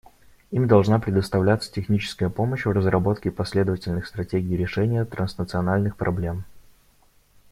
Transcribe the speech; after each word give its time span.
Им 0.51 0.67
должна 0.67 0.97
предоставляться 0.97 1.71
техническая 1.71 2.29
помощь 2.31 2.65
в 2.65 2.71
разработке 2.71 3.29
последовательных 3.29 4.07
стратегий 4.07 4.57
решения 4.57 5.05
транснациональных 5.05 5.95
проблем. 5.95 6.43